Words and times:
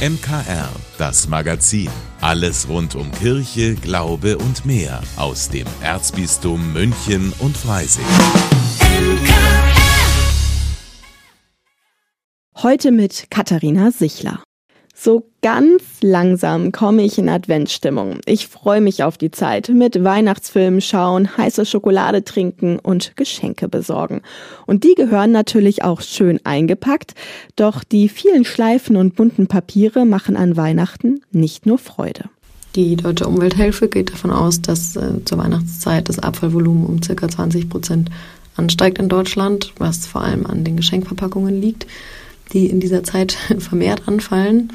MKR, 0.00 0.70
das 0.96 1.28
Magazin. 1.28 1.90
Alles 2.22 2.66
rund 2.70 2.94
um 2.94 3.12
Kirche, 3.12 3.74
Glaube 3.74 4.38
und 4.38 4.64
mehr 4.64 5.02
aus 5.16 5.50
dem 5.50 5.66
Erzbistum 5.82 6.72
München 6.72 7.34
und 7.38 7.54
Freising. 7.54 8.06
Heute 12.62 12.92
mit 12.92 13.26
Katharina 13.30 13.90
Sichler. 13.90 14.42
So 15.02 15.24
ganz 15.40 15.82
langsam 16.02 16.72
komme 16.72 17.02
ich 17.04 17.16
in 17.16 17.30
Adventsstimmung. 17.30 18.18
Ich 18.26 18.48
freue 18.48 18.82
mich 18.82 19.02
auf 19.02 19.16
die 19.16 19.30
Zeit 19.30 19.70
mit 19.70 20.04
Weihnachtsfilmen 20.04 20.82
schauen, 20.82 21.38
heiße 21.38 21.64
Schokolade 21.64 22.22
trinken 22.22 22.78
und 22.78 23.16
Geschenke 23.16 23.66
besorgen. 23.66 24.20
Und 24.66 24.84
die 24.84 24.94
gehören 24.94 25.32
natürlich 25.32 25.82
auch 25.84 26.02
schön 26.02 26.38
eingepackt, 26.44 27.14
doch 27.56 27.82
die 27.82 28.10
vielen 28.10 28.44
Schleifen 28.44 28.96
und 28.96 29.16
bunten 29.16 29.46
Papiere 29.46 30.04
machen 30.04 30.36
an 30.36 30.58
Weihnachten 30.58 31.22
nicht 31.32 31.64
nur 31.64 31.78
Freude. 31.78 32.24
Die 32.74 32.96
Deutsche 32.96 33.26
Umwelthilfe 33.26 33.88
geht 33.88 34.12
davon 34.12 34.30
aus, 34.30 34.60
dass 34.60 34.96
äh, 34.96 35.24
zur 35.24 35.38
Weihnachtszeit 35.38 36.10
das 36.10 36.18
Abfallvolumen 36.18 36.84
um 36.84 37.00
ca. 37.00 37.26
20 37.26 37.70
Prozent 37.70 38.10
ansteigt 38.54 38.98
in 38.98 39.08
Deutschland, 39.08 39.72
was 39.78 40.06
vor 40.06 40.20
allem 40.20 40.44
an 40.44 40.62
den 40.62 40.76
Geschenkverpackungen 40.76 41.58
liegt 41.58 41.86
die 42.52 42.66
in 42.66 42.80
dieser 42.80 43.04
Zeit 43.04 43.32
vermehrt 43.58 44.06
anfallen. 44.06 44.72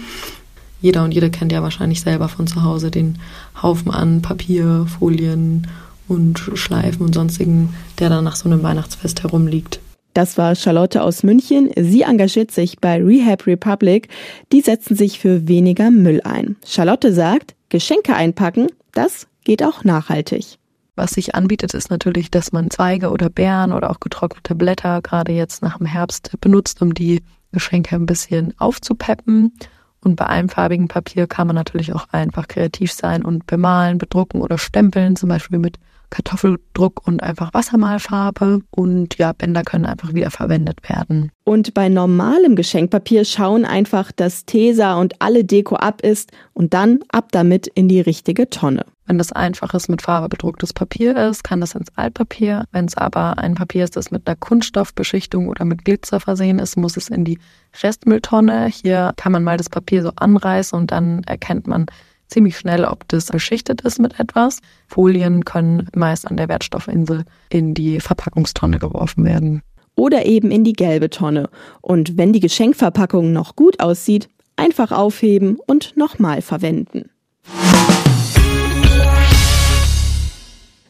Jeder 0.81 1.03
und 1.03 1.13
jede 1.13 1.29
kennt 1.29 1.51
ja 1.51 1.63
wahrscheinlich 1.63 2.01
selber 2.01 2.29
von 2.29 2.47
zu 2.47 2.63
Hause 2.63 2.91
den 2.91 3.17
Haufen 3.61 3.91
an 3.91 4.21
Papier, 4.21 4.85
Folien 4.99 5.67
und 6.07 6.39
Schleifen 6.53 7.05
und 7.05 7.15
sonstigen, 7.15 7.73
der 7.99 8.09
dann 8.09 8.23
nach 8.23 8.35
so 8.35 8.47
einem 8.47 8.61
Weihnachtsfest 8.61 9.23
herumliegt. 9.23 9.79
Das 10.13 10.37
war 10.37 10.55
Charlotte 10.55 11.01
aus 11.01 11.23
München. 11.23 11.71
Sie 11.75 12.03
engagiert 12.03 12.51
sich 12.51 12.79
bei 12.79 13.03
Rehab 13.03 13.47
Republic. 13.47 14.07
Die 14.53 14.61
setzen 14.61 14.95
sich 14.95 15.19
für 15.19 15.47
weniger 15.47 15.91
Müll 15.91 16.21
ein. 16.23 16.55
Charlotte 16.65 17.11
sagt, 17.11 17.55
Geschenke 17.69 18.15
einpacken, 18.15 18.67
das 18.93 19.27
geht 19.43 19.61
auch 19.61 19.83
nachhaltig. 19.83 20.57
Was 20.95 21.11
sich 21.11 21.35
anbietet, 21.35 21.73
ist 21.73 21.89
natürlich, 21.89 22.31
dass 22.31 22.53
man 22.53 22.69
Zweige 22.69 23.09
oder 23.09 23.29
Beeren 23.29 23.73
oder 23.73 23.89
auch 23.89 23.99
getrocknete 23.99 24.55
Blätter 24.55 25.01
gerade 25.01 25.33
jetzt 25.33 25.61
nach 25.61 25.79
dem 25.79 25.85
Herbst 25.85 26.31
benutzt, 26.39 26.81
um 26.81 26.93
die 26.93 27.21
Geschenke 27.55 27.95
ein 27.95 28.05
bisschen 28.05 28.53
aufzupeppen. 28.59 29.53
Und 30.01 30.17
bei 30.17 30.27
einfarbigem 30.27 30.87
Papier 30.87 31.25
kann 31.25 31.47
man 31.47 31.55
natürlich 31.55 31.91
auch 31.93 32.07
einfach 32.11 32.47
kreativ 32.47 32.91
sein 32.91 33.25
und 33.25 33.47
bemalen, 33.47 33.97
bedrucken 33.97 34.41
oder 34.41 34.59
stempeln, 34.59 35.15
zum 35.15 35.29
Beispiel 35.29 35.57
mit 35.57 35.79
Kartoffeldruck 36.11 37.07
und 37.07 37.23
einfach 37.23 37.55
Wassermalfarbe. 37.55 38.61
Und 38.69 39.17
ja, 39.17 39.33
Bänder 39.33 39.63
können 39.63 39.85
einfach 39.85 40.13
wieder 40.13 40.29
verwendet 40.29 40.87
werden. 40.87 41.31
Und 41.43 41.73
bei 41.73 41.89
normalem 41.89 42.55
Geschenkpapier 42.55 43.25
schauen 43.25 43.65
einfach, 43.65 44.11
dass 44.11 44.45
Tesa 44.45 44.99
und 44.99 45.21
alle 45.21 45.43
Deko 45.43 45.75
ab 45.75 46.01
ist 46.01 46.31
und 46.53 46.75
dann 46.75 46.99
ab 47.09 47.29
damit 47.31 47.65
in 47.65 47.87
die 47.87 48.01
richtige 48.01 48.49
Tonne. 48.51 48.85
Wenn 49.07 49.19
das 49.19 49.31
einfaches 49.31 49.87
mit 49.87 50.01
Farbe 50.01 50.29
bedrucktes 50.29 50.73
Papier 50.73 51.15
ist, 51.15 51.43
kann 51.43 51.61
das 51.61 51.75
ins 51.75 51.95
Altpapier. 51.95 52.65
Wenn 52.71 52.85
es 52.85 52.97
aber 52.97 53.37
ein 53.37 53.53
Papier 53.53 53.83
ist, 53.83 53.95
das 53.95 54.09
mit 54.09 54.27
einer 54.27 54.35
Kunststoffbeschichtung 54.35 55.47
oder 55.47 55.63
mit 55.63 55.85
Glitzer 55.85 56.19
versehen 56.19 56.57
ist, 56.57 56.75
muss 56.75 56.97
es 56.97 57.09
in 57.09 57.23
die 57.23 57.37
Restmülltonne. 57.83 58.65
Hier 58.67 59.13
kann 59.15 59.31
man 59.31 59.43
mal 59.43 59.57
das 59.57 59.69
Papier 59.69 60.01
so 60.01 60.11
anreißen 60.15 60.77
und 60.77 60.91
dann 60.91 61.23
erkennt 61.25 61.67
man 61.67 61.85
ziemlich 62.27 62.57
schnell, 62.57 62.83
ob 62.83 63.07
das 63.09 63.27
beschichtet 63.27 63.81
ist 63.81 63.99
mit 63.99 64.19
etwas. 64.19 64.59
Folien 64.87 65.45
können 65.45 65.87
meist 65.95 66.27
an 66.27 66.37
der 66.37 66.49
Wertstoffinsel 66.49 67.25
in 67.49 67.75
die 67.75 67.99
Verpackungstonne 67.99 68.79
geworfen 68.79 69.23
werden. 69.23 69.61
Oder 69.95 70.25
eben 70.25 70.49
in 70.49 70.63
die 70.63 70.73
gelbe 70.73 71.11
Tonne. 71.11 71.49
Und 71.81 72.17
wenn 72.17 72.33
die 72.33 72.39
Geschenkverpackung 72.39 73.31
noch 73.31 73.55
gut 73.55 73.79
aussieht, 73.79 74.29
einfach 74.55 74.91
aufheben 74.91 75.57
und 75.67 75.95
nochmal 75.95 76.41
verwenden. 76.41 77.11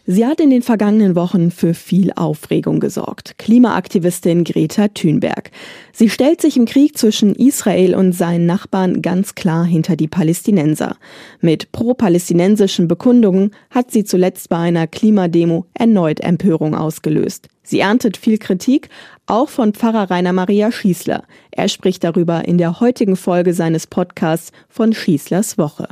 Sie 0.08 0.24
hat 0.24 0.40
in 0.40 0.52
den 0.52 0.62
vergangenen 0.62 1.16
Wochen 1.16 1.50
für 1.50 1.74
viel 1.74 2.12
Aufregung 2.16 2.80
gesorgt. 2.80 3.40
Klimaaktivistin 3.40 4.44
Greta 4.44 4.88
Thunberg. 4.90 5.50
Sie 5.94 6.12
stellt 6.12 6.42
sich 6.42 6.58
im 6.58 6.66
Krieg 6.66 6.96
zwischen 6.96 7.34
Israel 7.34 7.96
und 7.96 8.14
seinen 8.14 8.46
Nachbarn 8.46 9.02
ganz 9.02 9.34
klar 9.34 9.66
hinter 9.66 9.96
die 9.96 10.08
Palästinenser. 10.08 10.98
Mit 11.42 11.72
pro-palästinensischen 11.72 12.88
Bekundungen 12.88 13.50
hat 13.72 13.90
sie 13.90 14.04
zuletzt 14.04 14.50
bei 14.50 14.58
einer 14.58 14.86
Klimademo 14.86 15.66
erneut 15.74 16.20
Empörung 16.20 16.76
ausgelöst. 16.76 17.48
Sie 17.64 17.80
erntet 17.80 18.16
viel 18.16 18.38
Kritik, 18.38 18.90
auch 19.26 19.50
von 19.50 19.74
Pfarrer 19.74 20.12
Rainer 20.12 20.34
Maria 20.34 20.72
Schießler. 20.72 21.24
Er 21.50 21.68
spricht 21.68 22.04
darüber 22.04 22.48
in 22.48 22.60
der 22.60 22.80
heutigen 22.80 23.16
Folge 23.16 23.56
seines 23.56 23.88
Podcasts 23.88 24.52
von 24.70 24.94
Schießlers 24.94 25.58
Woche. 25.58 25.88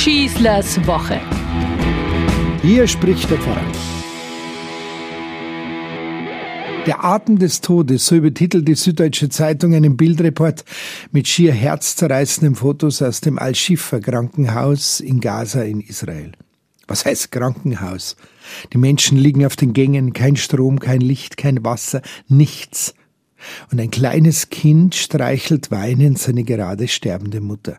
Schießlers 0.00 0.86
Woche. 0.86 1.20
Hier 2.62 2.86
spricht 2.86 3.28
der 3.28 3.38
Pfarrer. 3.38 3.72
Der 6.86 7.04
Atem 7.04 7.40
des 7.40 7.60
Todes, 7.60 8.06
so 8.06 8.14
übertitelt 8.14 8.68
die 8.68 8.76
Süddeutsche 8.76 9.28
Zeitung 9.28 9.74
einen 9.74 9.96
Bildreport 9.96 10.64
mit 11.10 11.26
schier 11.26 11.52
herzzerreißenden 11.52 12.54
Fotos 12.54 13.02
aus 13.02 13.20
dem 13.22 13.40
Al-Shifa 13.40 13.98
Krankenhaus 13.98 15.00
in 15.00 15.18
Gaza 15.18 15.62
in 15.62 15.80
Israel. 15.80 16.30
Was 16.86 17.04
heißt 17.04 17.32
Krankenhaus? 17.32 18.14
Die 18.72 18.78
Menschen 18.78 19.18
liegen 19.18 19.44
auf 19.44 19.56
den 19.56 19.72
Gängen, 19.72 20.12
kein 20.12 20.36
Strom, 20.36 20.78
kein 20.78 21.00
Licht, 21.00 21.36
kein 21.36 21.64
Wasser, 21.64 22.02
nichts. 22.28 22.94
Und 23.72 23.80
ein 23.80 23.90
kleines 23.90 24.48
Kind 24.48 24.94
streichelt 24.94 25.72
weinend 25.72 26.20
seine 26.20 26.44
gerade 26.44 26.86
sterbende 26.86 27.40
Mutter. 27.40 27.78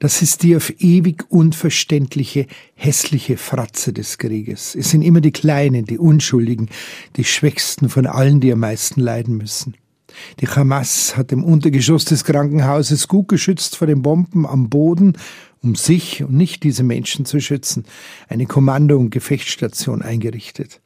Das 0.00 0.22
ist 0.22 0.42
die 0.42 0.56
auf 0.56 0.72
ewig 0.80 1.24
unverständliche, 1.30 2.46
hässliche 2.74 3.36
Fratze 3.36 3.92
des 3.92 4.18
Krieges. 4.18 4.74
Es 4.74 4.90
sind 4.90 5.02
immer 5.02 5.20
die 5.20 5.32
Kleinen, 5.32 5.84
die 5.84 5.98
Unschuldigen, 5.98 6.68
die 7.16 7.24
Schwächsten 7.24 7.88
von 7.88 8.06
allen, 8.06 8.40
die 8.40 8.52
am 8.52 8.60
meisten 8.60 9.00
leiden 9.00 9.36
müssen. 9.36 9.74
Die 10.40 10.48
Hamas 10.48 11.16
hat 11.16 11.32
im 11.32 11.44
Untergeschoss 11.44 12.04
des 12.04 12.24
Krankenhauses 12.24 13.08
gut 13.08 13.28
geschützt 13.28 13.76
vor 13.76 13.86
den 13.86 14.02
Bomben 14.02 14.46
am 14.46 14.68
Boden, 14.68 15.16
um 15.62 15.74
sich 15.74 16.22
und 16.22 16.32
nicht 16.32 16.62
diese 16.62 16.82
Menschen 16.82 17.24
zu 17.24 17.40
schützen, 17.40 17.84
eine 18.28 18.46
Kommando- 18.46 18.98
und 18.98 19.10
Gefechtsstation 19.10 20.02
eingerichtet. 20.02 20.80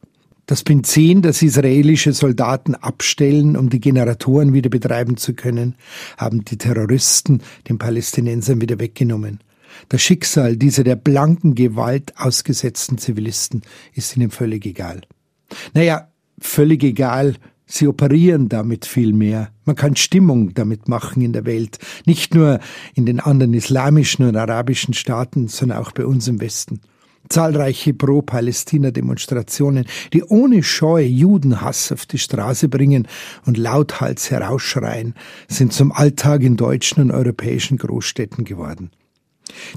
Das 0.52 0.64
Benzin, 0.64 1.22
das 1.22 1.40
israelische 1.40 2.12
Soldaten 2.12 2.74
abstellen, 2.74 3.56
um 3.56 3.70
die 3.70 3.80
Generatoren 3.80 4.52
wieder 4.52 4.68
betreiben 4.68 5.16
zu 5.16 5.32
können, 5.32 5.76
haben 6.18 6.44
die 6.44 6.58
Terroristen 6.58 7.40
den 7.70 7.78
Palästinensern 7.78 8.60
wieder 8.60 8.78
weggenommen. 8.78 9.41
Das 9.88 10.02
Schicksal 10.02 10.58
dieser 10.58 10.84
der 10.84 10.96
blanken 10.96 11.54
Gewalt 11.54 12.12
ausgesetzten 12.18 12.98
Zivilisten 12.98 13.62
ist 13.94 14.14
ihnen 14.14 14.30
völlig 14.30 14.66
egal. 14.66 15.00
Naja, 15.72 16.10
völlig 16.38 16.84
egal, 16.84 17.36
sie 17.64 17.88
operieren 17.88 18.50
damit 18.50 18.84
viel 18.84 19.14
mehr. 19.14 19.52
Man 19.64 19.76
kann 19.76 19.96
Stimmung 19.96 20.52
damit 20.52 20.86
machen 20.86 21.22
in 21.22 21.32
der 21.32 21.46
Welt, 21.46 21.78
nicht 22.04 22.34
nur 22.34 22.60
in 22.94 23.06
den 23.06 23.20
anderen 23.20 23.54
islamischen 23.54 24.26
und 24.26 24.36
arabischen 24.36 24.92
Staaten, 24.92 25.48
sondern 25.48 25.78
auch 25.78 25.92
bei 25.92 26.04
uns 26.04 26.28
im 26.28 26.42
Westen 26.42 26.82
zahlreiche 27.28 27.94
Pro-Palästina-Demonstrationen, 27.94 29.87
die 30.12 30.22
ohne 30.25 30.62
Scheu 30.62 31.03
Judenhass 31.03 31.93
auf 31.93 32.06
die 32.06 32.19
Straße 32.19 32.69
bringen 32.69 33.09
und 33.47 33.56
lauthals 33.59 34.31
herausschreien, 34.31 35.15
sind 35.49 35.72
zum 35.72 35.93
Alltag 35.93 36.43
in 36.43 36.56
deutschen 36.56 37.03
und 37.03 37.10
europäischen 37.10 37.78
Großstädten 37.78 38.44
geworden. 38.44 38.91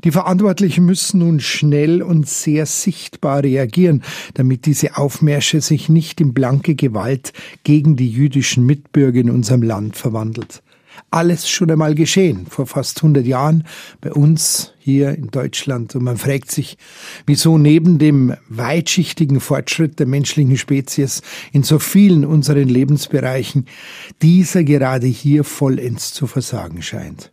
Die 0.04 0.12
Verantwortlichen 0.12 0.86
müssen 0.86 1.20
nun 1.20 1.40
schnell 1.40 2.02
und 2.02 2.28
sehr 2.30 2.66
sichtbar 2.66 3.44
reagieren, 3.44 4.04
damit 4.34 4.66
diese 4.66 4.98
Aufmärsche 4.98 5.60
sich 5.62 5.90
nicht 5.90 6.22
in 6.22 6.34
blanke 6.34 6.76
Gewalt 6.76 7.34
gegen 7.64 7.96
die 7.96 8.10
jüdischen 8.10 8.66
Mitbürger 8.66 9.20
in 9.20 9.30
unserem 9.30 9.64
Land 9.64 9.98
verwandelt 9.98 10.62
alles 11.12 11.50
schon 11.50 11.72
einmal 11.72 11.96
geschehen, 11.96 12.46
vor 12.50 12.68
fast 12.68 12.97
100 12.97 13.26
Jahren 13.26 13.64
bei 14.02 14.12
uns 14.12 14.74
hier 14.80 15.16
in 15.16 15.28
Deutschland. 15.28 15.96
Und 15.96 16.03
man 16.03 16.18
fragt 16.18 16.52
sich, 16.52 16.78
wieso 17.26 17.58
neben 17.58 17.97
dem 17.97 18.36
weitschichtigen 18.50 19.40
Fortschritt 19.40 20.00
der 20.00 20.08
menschlichen 20.08 20.58
Spezies 20.58 21.22
in 21.52 21.64
so 21.64 21.80
vielen 21.80 22.26
unseren 22.26 22.68
Lebensbereichen 22.68 23.66
dieser 24.22 24.64
gerade 24.64 25.08
hier 25.08 25.44
vollends 25.44 26.14
zu 26.14 26.28
versagen 26.28 26.82
scheint. 26.82 27.32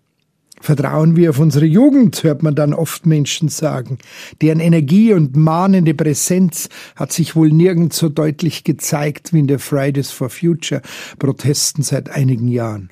Vertrauen 0.62 1.16
wir 1.16 1.30
auf 1.30 1.40
unsere 1.40 1.66
Jugend, 1.66 2.22
hört 2.22 2.44
man 2.44 2.54
dann 2.54 2.72
oft 2.72 3.04
Menschen 3.04 3.48
sagen. 3.48 3.98
Deren 4.40 4.60
Energie 4.60 5.12
und 5.12 5.34
mahnende 5.34 5.92
Präsenz 5.92 6.68
hat 6.94 7.12
sich 7.12 7.34
wohl 7.34 7.50
nirgends 7.50 7.98
so 7.98 8.08
deutlich 8.08 8.62
gezeigt 8.62 9.32
wie 9.32 9.40
in 9.40 9.48
der 9.48 9.58
Fridays 9.58 10.12
for 10.12 10.30
Future 10.30 10.80
Protesten 11.18 11.82
seit 11.82 12.10
einigen 12.10 12.46
Jahren. 12.46 12.90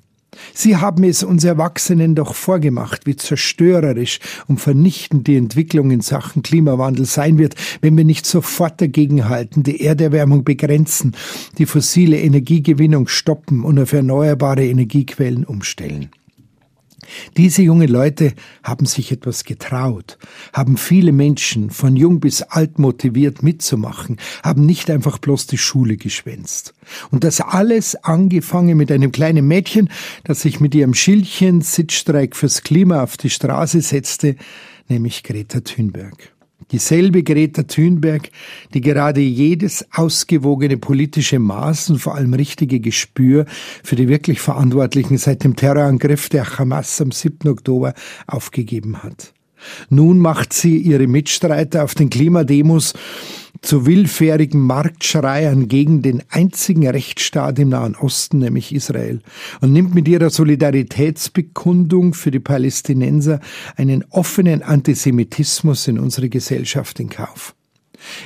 Sie 0.54 0.76
haben 0.76 1.04
es 1.04 1.22
uns 1.22 1.44
Erwachsenen 1.44 2.14
doch 2.14 2.34
vorgemacht, 2.34 3.06
wie 3.06 3.16
zerstörerisch 3.16 4.18
und 4.46 4.60
vernichtend 4.60 5.26
die 5.26 5.36
Entwicklung 5.36 5.90
in 5.90 6.00
Sachen 6.00 6.42
Klimawandel 6.42 7.04
sein 7.04 7.38
wird, 7.38 7.54
wenn 7.80 7.96
wir 7.96 8.04
nicht 8.04 8.26
sofort 8.26 8.80
dagegenhalten, 8.80 9.62
die 9.62 9.84
Erderwärmung 9.84 10.44
begrenzen, 10.44 11.16
die 11.58 11.66
fossile 11.66 12.18
Energiegewinnung 12.18 13.08
stoppen 13.08 13.64
und 13.64 13.78
auf 13.78 13.92
erneuerbare 13.92 14.66
Energiequellen 14.66 15.44
umstellen. 15.44 16.10
Diese 17.36 17.62
jungen 17.62 17.88
Leute 17.88 18.34
haben 18.62 18.86
sich 18.86 19.12
etwas 19.12 19.44
getraut, 19.44 20.18
haben 20.52 20.76
viele 20.76 21.12
Menschen 21.12 21.70
von 21.70 21.96
jung 21.96 22.20
bis 22.20 22.42
alt 22.42 22.78
motiviert 22.78 23.42
mitzumachen, 23.42 24.18
haben 24.42 24.66
nicht 24.66 24.90
einfach 24.90 25.18
bloß 25.18 25.46
die 25.46 25.58
Schule 25.58 25.96
geschwänzt. 25.96 26.74
Und 27.10 27.24
das 27.24 27.40
alles 27.40 27.96
angefangen 27.96 28.76
mit 28.76 28.90
einem 28.90 29.12
kleinen 29.12 29.46
Mädchen, 29.46 29.90
das 30.24 30.42
sich 30.42 30.60
mit 30.60 30.74
ihrem 30.74 30.94
Schildchen 30.94 31.60
Sitzstreik 31.60 32.36
fürs 32.36 32.62
Klima 32.62 33.02
auf 33.02 33.16
die 33.16 33.30
Straße 33.30 33.80
setzte, 33.80 34.36
nämlich 34.88 35.22
Greta 35.22 35.60
Thunberg. 35.60 36.32
Dieselbe 36.72 37.22
Greta 37.22 37.64
Thunberg, 37.64 38.30
die 38.74 38.80
gerade 38.80 39.20
jedes 39.20 39.84
ausgewogene 39.92 40.76
politische 40.76 41.38
Maß 41.38 41.90
und 41.90 41.98
vor 41.98 42.14
allem 42.14 42.34
richtige 42.34 42.80
Gespür 42.80 43.44
für 43.82 43.96
die 43.96 44.08
wirklich 44.08 44.40
Verantwortlichen 44.40 45.18
seit 45.18 45.42
dem 45.42 45.56
Terrorangriff 45.56 46.28
der 46.28 46.58
Hamas 46.58 47.00
am 47.00 47.10
7. 47.10 47.48
Oktober 47.48 47.94
aufgegeben 48.26 49.02
hat. 49.02 49.32
Nun 49.88 50.18
macht 50.20 50.52
sie 50.52 50.78
ihre 50.78 51.06
Mitstreiter 51.06 51.84
auf 51.84 51.94
den 51.94 52.08
Klimademos 52.08 52.94
zu 53.62 53.86
willfährigen 53.86 54.60
Marktschreiern 54.60 55.68
gegen 55.68 56.02
den 56.02 56.22
einzigen 56.30 56.88
Rechtsstaat 56.88 57.58
im 57.58 57.70
Nahen 57.70 57.94
Osten, 57.94 58.38
nämlich 58.38 58.74
Israel, 58.74 59.20
und 59.60 59.72
nimmt 59.72 59.94
mit 59.94 60.08
ihrer 60.08 60.30
Solidaritätsbekundung 60.30 62.14
für 62.14 62.30
die 62.30 62.40
Palästinenser 62.40 63.40
einen 63.76 64.04
offenen 64.10 64.62
Antisemitismus 64.62 65.88
in 65.88 65.98
unsere 65.98 66.28
Gesellschaft 66.28 67.00
in 67.00 67.10
Kauf. 67.10 67.54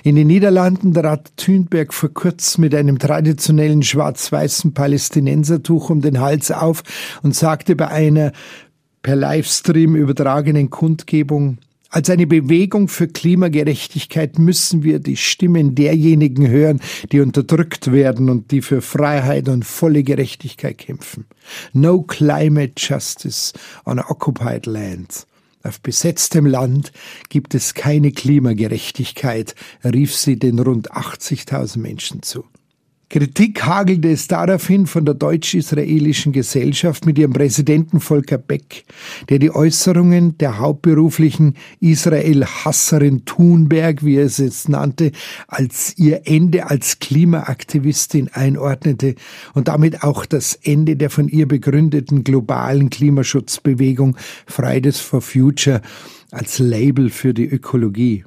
In 0.02 0.14
den 0.14 0.28
Niederlanden 0.28 0.94
trat 0.94 1.36
Thünberg 1.36 1.92
vor 1.92 2.10
kurzem 2.10 2.62
mit 2.62 2.74
einem 2.74 2.98
traditionellen 2.98 3.82
schwarz-weißen 3.82 4.72
Palästinensertuch 4.72 5.90
um 5.90 6.00
den 6.00 6.20
Hals 6.20 6.52
auf 6.52 6.82
und 7.22 7.34
sagte 7.34 7.74
bei 7.74 7.88
einer 7.88 8.32
per 9.02 9.16
Livestream 9.16 9.96
übertragenen 9.96 10.70
Kundgebung, 10.70 11.58
als 11.94 12.10
eine 12.10 12.26
Bewegung 12.26 12.88
für 12.88 13.06
Klimagerechtigkeit 13.06 14.36
müssen 14.40 14.82
wir 14.82 14.98
die 14.98 15.16
Stimmen 15.16 15.76
derjenigen 15.76 16.48
hören, 16.48 16.80
die 17.12 17.20
unterdrückt 17.20 17.92
werden 17.92 18.30
und 18.30 18.50
die 18.50 18.62
für 18.62 18.82
Freiheit 18.82 19.48
und 19.48 19.64
volle 19.64 20.02
Gerechtigkeit 20.02 20.76
kämpfen. 20.76 21.24
No 21.72 22.02
climate 22.02 22.72
justice 22.76 23.52
on 23.86 24.00
occupied 24.00 24.66
land. 24.66 25.28
Auf 25.62 25.80
besetztem 25.80 26.46
Land 26.46 26.90
gibt 27.28 27.54
es 27.54 27.74
keine 27.74 28.10
Klimagerechtigkeit, 28.10 29.54
rief 29.84 30.16
sie 30.16 30.36
den 30.36 30.58
rund 30.58 30.90
80.000 30.90 31.78
Menschen 31.78 32.22
zu. 32.24 32.44
Kritik 33.10 33.64
hagelte 33.64 34.10
es 34.10 34.28
daraufhin 34.28 34.86
von 34.86 35.04
der 35.04 35.14
deutsch-israelischen 35.14 36.32
Gesellschaft 36.32 37.06
mit 37.06 37.18
ihrem 37.18 37.32
Präsidenten 37.32 38.00
Volker 38.00 38.38
Beck, 38.38 38.84
der 39.28 39.38
die 39.38 39.54
Äußerungen 39.54 40.38
der 40.38 40.58
hauptberuflichen 40.58 41.54
Israel-Hasserin 41.80 43.24
Thunberg, 43.24 44.04
wie 44.04 44.16
er 44.16 44.24
es 44.24 44.38
jetzt 44.38 44.68
nannte, 44.68 45.12
als 45.48 45.96
ihr 45.98 46.22
Ende 46.24 46.70
als 46.70 46.98
Klimaaktivistin 46.98 48.30
einordnete 48.32 49.14
und 49.52 49.68
damit 49.68 50.02
auch 50.02 50.26
das 50.26 50.58
Ende 50.62 50.96
der 50.96 51.10
von 51.10 51.28
ihr 51.28 51.46
begründeten 51.46 52.24
globalen 52.24 52.90
Klimaschutzbewegung 52.90 54.16
Fridays 54.46 55.00
for 55.00 55.20
Future 55.20 55.82
als 56.30 56.58
Label 56.58 57.10
für 57.10 57.34
die 57.34 57.46
Ökologie. 57.46 58.24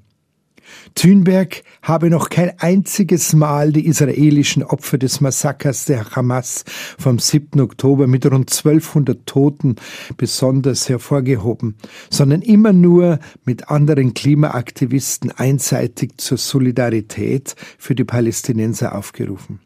Thünberg 0.96 1.64
habe 1.82 2.10
noch 2.10 2.30
kein 2.30 2.58
einziges 2.60 3.34
Mal 3.34 3.72
die 3.72 3.86
israelischen 3.86 4.64
Opfer 4.64 4.98
des 4.98 5.22
Massakers 5.22 5.86
der 5.86 6.12
Hamas 6.12 6.66
vom 6.98 7.20
7. 7.20 7.60
Oktober 7.62 8.08
mit 8.08 8.26
rund 8.26 8.52
1200 8.52 9.26
Toten 9.26 9.76
besonders 10.18 10.90
hervorgehoben, 10.90 11.76
sondern 12.10 12.42
immer 12.42 12.74
nur 12.74 13.20
mit 13.46 13.70
anderen 13.70 14.14
Klimaaktivisten 14.14 15.32
einseitig 15.32 16.18
zur 16.18 16.38
Solidarität 16.38 17.56
für 17.78 17.96
die 17.96 18.04
Palästinenser 18.04 18.96
aufgerufen. 18.96 19.60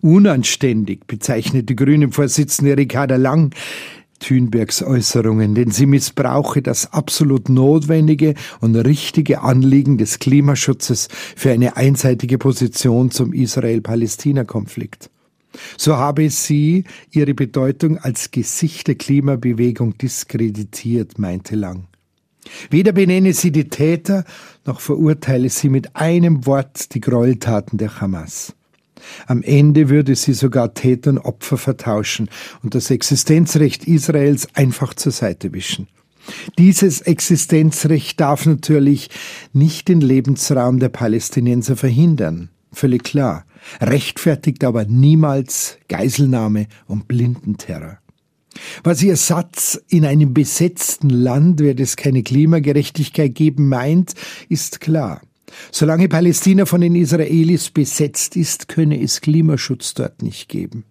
Unanständig 0.00 1.06
bezeichnet 1.06 1.68
die 1.68 1.76
grüne 1.76 2.10
Vorsitzende 2.10 2.76
Ricarda 2.76 3.16
Lang 3.16 3.54
Thünbergs 4.18 4.82
Äußerungen, 4.82 5.54
denn 5.54 5.70
sie 5.70 5.86
missbrauche 5.86 6.62
das 6.62 6.92
absolut 6.92 7.48
notwendige 7.48 8.34
und 8.60 8.76
richtige 8.76 9.42
Anliegen 9.42 9.98
des 9.98 10.18
Klimaschutzes 10.18 11.08
für 11.36 11.50
eine 11.50 11.76
einseitige 11.76 12.38
Position 12.38 13.10
zum 13.10 13.32
Israel-Palästina-Konflikt. 13.32 15.10
So 15.76 15.96
habe 15.96 16.28
sie 16.30 16.84
ihre 17.10 17.34
Bedeutung 17.34 17.98
als 17.98 18.30
Gesicht 18.30 18.88
der 18.88 18.96
Klimabewegung 18.96 19.96
diskreditiert, 19.96 21.18
meinte 21.18 21.56
Lang. 21.56 21.86
Weder 22.70 22.92
benenne 22.92 23.32
sie 23.32 23.52
die 23.52 23.68
Täter, 23.68 24.24
noch 24.64 24.80
verurteile 24.80 25.48
sie 25.48 25.68
mit 25.68 25.96
einem 25.96 26.46
Wort 26.46 26.94
die 26.94 27.00
Gräueltaten 27.00 27.78
der 27.78 28.00
Hamas. 28.00 28.54
Am 29.26 29.42
Ende 29.42 29.88
würde 29.88 30.14
sie 30.14 30.32
sogar 30.32 30.74
Täter 30.74 31.10
und 31.10 31.18
Opfer 31.18 31.58
vertauschen 31.58 32.28
und 32.62 32.74
das 32.74 32.90
Existenzrecht 32.90 33.84
Israels 33.86 34.48
einfach 34.54 34.94
zur 34.94 35.12
Seite 35.12 35.52
wischen. 35.52 35.88
Dieses 36.58 37.00
Existenzrecht 37.00 38.20
darf 38.20 38.46
natürlich 38.46 39.08
nicht 39.52 39.88
den 39.88 40.00
Lebensraum 40.00 40.78
der 40.78 40.90
Palästinenser 40.90 41.76
verhindern. 41.76 42.50
Völlig 42.72 43.04
klar. 43.04 43.44
Rechtfertigt 43.80 44.64
aber 44.64 44.84
niemals 44.84 45.78
Geiselnahme 45.88 46.66
und 46.86 47.08
Blindenterror. 47.08 47.98
Was 48.82 49.02
ihr 49.02 49.16
Satz 49.16 49.80
in 49.88 50.04
einem 50.04 50.34
besetzten 50.34 51.10
Land 51.10 51.60
wird 51.60 51.80
es 51.80 51.96
keine 51.96 52.22
Klimagerechtigkeit 52.22 53.34
geben 53.34 53.68
meint, 53.68 54.14
ist 54.48 54.80
klar. 54.80 55.20
Solange 55.70 56.08
Palästina 56.08 56.66
von 56.66 56.80
den 56.80 56.94
Israelis 56.94 57.70
besetzt 57.70 58.36
ist, 58.36 58.68
könne 58.68 59.00
es 59.00 59.20
Klimaschutz 59.20 59.94
dort 59.94 60.22
nicht 60.22 60.48
geben. 60.48 60.84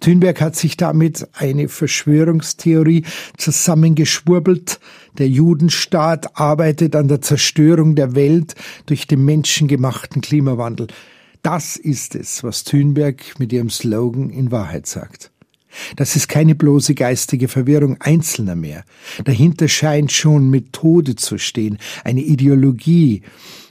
Thünberg 0.00 0.40
hat 0.40 0.56
sich 0.56 0.76
damit 0.76 1.28
eine 1.34 1.68
Verschwörungstheorie 1.68 3.04
zusammengeschwurbelt. 3.36 4.80
Der 5.18 5.28
Judenstaat 5.28 6.38
arbeitet 6.38 6.96
an 6.96 7.08
der 7.08 7.20
Zerstörung 7.20 7.94
der 7.94 8.14
Welt 8.14 8.54
durch 8.86 9.06
den 9.06 9.24
menschengemachten 9.24 10.22
Klimawandel. 10.22 10.86
Das 11.42 11.76
ist 11.76 12.14
es, 12.14 12.42
was 12.42 12.64
Thünberg 12.64 13.38
mit 13.38 13.52
ihrem 13.52 13.70
Slogan 13.70 14.30
in 14.30 14.50
Wahrheit 14.50 14.86
sagt. 14.86 15.30
Das 15.96 16.16
ist 16.16 16.28
keine 16.28 16.54
bloße 16.54 16.94
geistige 16.94 17.46
Verwirrung 17.46 17.98
Einzelner 18.00 18.56
mehr. 18.56 18.84
Dahinter 19.24 19.68
scheint 19.68 20.10
schon 20.12 20.50
Methode 20.50 21.14
zu 21.14 21.38
stehen, 21.38 21.78
eine 22.04 22.22
Ideologie, 22.22 23.22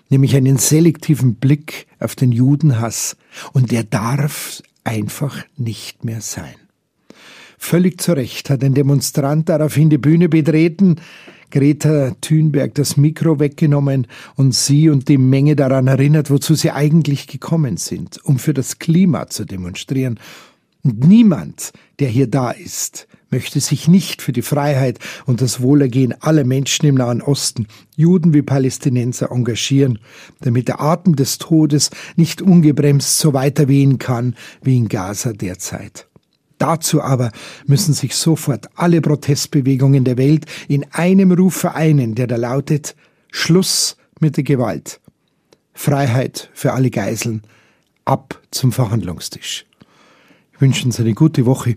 nämlich 0.10 0.36
einen 0.36 0.58
selektiven 0.58 1.36
Blick 1.36 1.88
auf 2.00 2.16
den 2.16 2.32
Judenhass, 2.32 3.18
und 3.54 3.72
der 3.72 3.84
darf 3.84 4.62
einfach 4.84 5.44
nicht 5.58 6.04
mehr 6.04 6.22
sein. 6.22 6.56
Völlig 7.58 8.00
zu 8.00 8.14
Recht 8.14 8.50
hat 8.50 8.64
ein 8.64 8.74
Demonstrant 8.74 9.50
daraufhin 9.50 9.90
die 9.90 9.98
Bühne 9.98 10.30
betreten, 10.30 11.02
Greta 11.50 12.12
Thunberg 12.22 12.76
das 12.76 12.98
Mikro 12.98 13.40
weggenommen 13.40 14.08
und 14.36 14.54
sie 14.54 14.90
und 14.90 15.08
die 15.08 15.18
Menge 15.18 15.56
daran 15.56 15.88
erinnert, 15.88 16.30
wozu 16.30 16.56
sie 16.56 16.72
eigentlich 16.72 17.28
gekommen 17.28 17.78
sind, 17.78 18.24
um 18.26 18.38
für 18.38 18.54
das 18.54 18.80
Klima 18.80 19.28
zu 19.28 19.46
demonstrieren. 19.46 20.20
Und 20.84 21.06
niemand, 21.06 21.72
der 22.00 22.10
hier 22.10 22.28
da 22.28 22.52
ist, 22.52 23.08
möchte 23.30 23.60
sich 23.60 23.88
nicht 23.88 24.22
für 24.22 24.32
die 24.32 24.42
Freiheit 24.42 25.00
und 25.26 25.42
das 25.42 25.62
Wohlergehen 25.62 26.14
aller 26.22 26.44
Menschen 26.44 26.86
im 26.86 26.96
Nahen 26.96 27.22
Osten, 27.22 27.68
Juden 27.96 28.34
wie 28.34 28.42
Palästinenser, 28.42 29.32
engagieren, 29.32 30.00
damit 30.42 30.68
der 30.68 30.82
Atem 30.82 31.16
des 31.16 31.38
Todes 31.38 31.90
nicht 32.16 32.42
ungebremst 32.42 33.20
so 33.20 33.34
weiter 33.34 33.68
wehen 33.68 33.98
kann 33.98 34.36
wie 34.62 34.78
in 34.78 34.88
Gaza 34.88 35.34
derzeit. 35.34 36.08
Dazu 36.58 37.02
aber 37.02 37.32
müssen 37.66 37.94
sich 37.94 38.16
sofort 38.16 38.68
alle 38.76 39.02
Protestbewegungen 39.02 40.04
der 40.04 40.18
Welt 40.18 40.46
in 40.68 40.86
einem 40.92 41.32
Ruf 41.32 41.56
vereinen, 41.56 42.16
der 42.16 42.28
da 42.28 42.36
lautet 42.36 42.96
Schluss 43.32 43.98
mit 44.20 44.38
der 44.38 44.44
Gewalt. 44.44 45.00
Freiheit 45.74 46.50
für 46.54 46.74
alle 46.74 46.90
Geiseln. 46.90 47.44
Ab 48.06 48.42
zum 48.52 48.72
Verhandlungstisch. 48.72 49.66
Ich 50.54 50.62
wünsche 50.62 50.86
uns 50.86 51.00
eine 51.00 51.14
gute 51.14 51.46
Woche 51.46 51.76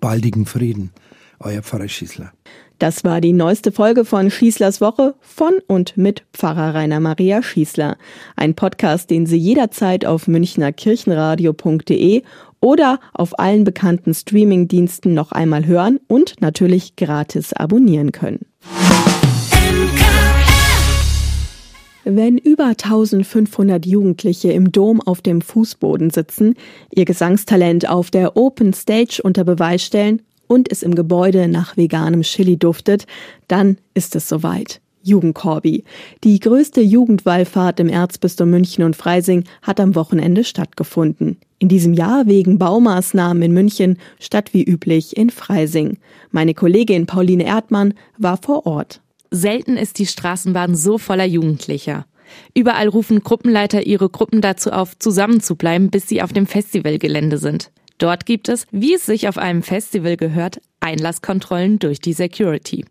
baldigen 0.00 0.46
Frieden. 0.46 0.92
Euer 1.40 1.62
Pfarrer 1.62 1.88
Schießler. 1.88 2.32
Das 2.78 3.04
war 3.04 3.20
die 3.20 3.32
neueste 3.32 3.70
Folge 3.72 4.04
von 4.04 4.30
Schießlers 4.30 4.80
Woche 4.80 5.14
von 5.20 5.52
und 5.66 5.96
mit 5.96 6.24
Pfarrer 6.32 6.74
Rainer 6.74 7.00
Maria 7.00 7.42
Schießler. 7.42 7.96
Ein 8.36 8.54
Podcast, 8.54 9.10
den 9.10 9.26
Sie 9.26 9.36
jederzeit 9.36 10.04
auf 10.04 10.26
münchnerkirchenradio.de 10.26 12.22
oder 12.60 12.98
auf 13.12 13.38
allen 13.38 13.64
bekannten 13.64 14.14
Streaming-Diensten 14.14 15.14
noch 15.14 15.32
einmal 15.32 15.66
hören 15.66 16.00
und 16.08 16.40
natürlich 16.40 16.96
gratis 16.96 17.52
abonnieren 17.52 18.10
können. 18.10 18.46
Wenn 22.04 22.36
über 22.36 22.66
1500 22.66 23.86
Jugendliche 23.86 24.52
im 24.52 24.70
Dom 24.72 25.00
auf 25.00 25.22
dem 25.22 25.40
Fußboden 25.40 26.10
sitzen, 26.10 26.54
ihr 26.90 27.06
Gesangstalent 27.06 27.88
auf 27.88 28.10
der 28.10 28.36
Open 28.36 28.74
Stage 28.74 29.20
unter 29.22 29.44
Beweis 29.44 29.82
stellen 29.82 30.20
und 30.46 30.70
es 30.70 30.82
im 30.82 30.94
Gebäude 30.94 31.48
nach 31.48 31.78
veganem 31.78 32.20
Chili 32.20 32.58
duftet, 32.58 33.06
dann 33.48 33.78
ist 33.94 34.16
es 34.16 34.28
soweit. 34.28 34.82
Jugendkorbi. 35.02 35.84
Die 36.24 36.40
größte 36.40 36.80
Jugendwallfahrt 36.80 37.80
im 37.80 37.88
Erzbistum 37.88 38.50
München 38.50 38.84
und 38.84 38.96
Freising 38.96 39.44
hat 39.62 39.80
am 39.80 39.94
Wochenende 39.94 40.44
stattgefunden. 40.44 41.38
In 41.58 41.68
diesem 41.68 41.94
Jahr 41.94 42.26
wegen 42.26 42.58
Baumaßnahmen 42.58 43.42
in 43.42 43.52
München 43.52 43.98
statt 44.18 44.52
wie 44.52 44.64
üblich 44.64 45.16
in 45.16 45.30
Freising. 45.30 45.98
Meine 46.30 46.54
Kollegin 46.54 47.06
Pauline 47.06 47.44
Erdmann 47.44 47.94
war 48.18 48.38
vor 48.38 48.66
Ort. 48.66 49.00
Selten 49.34 49.76
ist 49.76 49.98
die 49.98 50.06
Straßenbahn 50.06 50.76
so 50.76 50.96
voller 50.96 51.24
Jugendlicher. 51.24 52.06
Überall 52.54 52.86
rufen 52.86 53.24
Gruppenleiter 53.24 53.84
ihre 53.84 54.08
Gruppen 54.08 54.40
dazu 54.40 54.70
auf, 54.70 54.96
zusammenzubleiben, 54.96 55.90
bis 55.90 56.08
sie 56.08 56.22
auf 56.22 56.32
dem 56.32 56.46
Festivalgelände 56.46 57.38
sind. 57.38 57.72
Dort 57.98 58.26
gibt 58.26 58.48
es, 58.48 58.68
wie 58.70 58.94
es 58.94 59.06
sich 59.06 59.26
auf 59.26 59.36
einem 59.36 59.64
Festival 59.64 60.16
gehört, 60.16 60.60
Einlasskontrollen 60.78 61.80
durch 61.80 61.98
die 61.98 62.12
Security. 62.12 62.84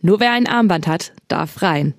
Nur 0.00 0.18
wer 0.18 0.32
ein 0.32 0.48
Armband 0.48 0.88
hat, 0.88 1.12
darf 1.28 1.62
rein. 1.62 1.94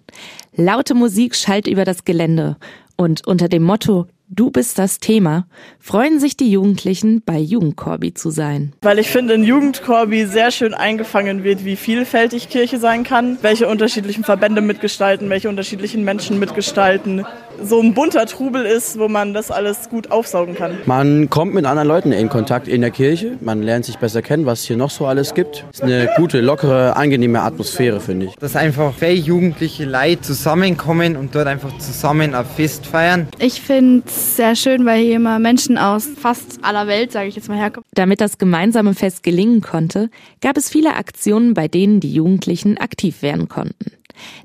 Laute 0.54 0.94
Musik 0.94 1.34
schallt 1.34 1.68
über 1.68 1.86
das 1.86 2.04
Gelände 2.04 2.58
und 2.98 3.26
unter 3.26 3.48
dem 3.48 3.64
Motto 3.64 4.08
Du 4.30 4.52
bist 4.52 4.78
das 4.78 5.00
Thema, 5.00 5.48
freuen 5.80 6.20
sich 6.20 6.36
die 6.36 6.52
Jugendlichen, 6.52 7.22
bei 7.26 7.38
Jugendkorbi 7.38 8.14
zu 8.14 8.30
sein. 8.30 8.74
Weil 8.82 9.00
ich 9.00 9.08
finde, 9.08 9.36
in 9.36 9.44
Jugendkorbi 9.46 10.26
sehr 10.26 10.52
schön 10.52 10.74
eingefangen 10.74 11.46
wird, 11.46 11.64
wie 11.64 11.78
vielfältig 11.78 12.50
Kirche 12.50 12.78
sein 12.78 13.06
kann, 13.06 13.38
welche 13.42 13.70
unterschiedlichen 13.70 14.26
Verbände 14.26 14.60
mitgestalten, 14.60 15.30
welche 15.30 15.48
unterschiedlichen 15.48 16.04
Menschen 16.04 16.40
mitgestalten. 16.40 17.26
So 17.64 17.82
ein 17.82 17.94
bunter 17.94 18.26
Trubel 18.26 18.66
ist, 18.66 19.00
wo 19.00 19.08
man 19.08 19.34
das 19.34 19.52
alles 19.52 19.90
gut 19.90 20.12
aufsaugen 20.12 20.56
kann. 20.56 20.78
Man 20.86 21.30
kommt 21.30 21.54
mit 21.54 21.66
anderen 21.66 21.88
Leuten 21.88 22.12
in 22.12 22.30
Kontakt 22.30 22.68
in 22.68 22.82
der 22.82 22.92
Kirche, 22.92 23.38
man 23.42 23.62
lernt 23.62 23.86
sich 23.86 23.98
besser 23.98 24.22
kennen, 24.22 24.46
was 24.46 24.62
es 24.62 24.66
hier 24.66 24.78
noch 24.78 24.90
so 24.90 25.06
alles 25.06 25.34
gibt. 25.34 25.66
Es 25.72 25.80
ist 25.80 25.84
eine 25.84 26.10
gute, 26.18 26.42
lockere, 26.42 26.96
angenehme 26.96 27.42
Atmosphäre, 27.42 28.00
finde 28.00 28.28
ich. 28.28 28.36
Dass 28.36 28.56
einfach 28.56 28.94
viele 28.94 29.14
jugendliche 29.14 29.86
Leute 29.86 30.22
zusammenkommen 30.22 31.18
und 31.18 31.34
dort 31.34 31.48
einfach 31.48 31.76
zusammen 31.78 32.36
ein 32.36 32.46
Fest 32.46 32.86
feiern. 32.86 33.28
Ich 33.40 33.62
finde 33.62 34.04
sehr 34.08 34.56
schön, 34.56 34.86
weil 34.86 35.04
hier 35.04 35.16
immer 35.16 35.40
Menschen 35.40 35.78
aus 35.78 36.08
fast 36.20 36.60
aller 36.62 36.88
Welt, 36.88 37.12
sage 37.12 37.28
ich 37.28 37.36
jetzt 37.36 37.50
mal, 37.50 37.58
herkommen. 37.58 37.86
Damit 37.94 38.22
das 38.22 38.38
gemeinsame 38.38 38.94
Fest 38.94 39.24
gelingen 39.24 39.62
konnte, 39.62 40.10
gab 40.42 40.58
es 40.58 40.70
viele 40.70 40.96
Aktionen, 40.96 41.54
bei 41.54 41.68
denen 41.68 42.00
die 42.00 42.14
Jugendlichen 42.14 42.78
aktiv 42.78 43.22
werden 43.22 43.50
konnten. 43.50 43.97